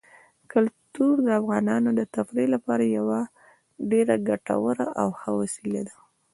[0.51, 3.21] کلتور د افغانانو د تفریح لپاره یوه
[3.91, 5.95] ډېره ګټوره او ښه وسیله ده.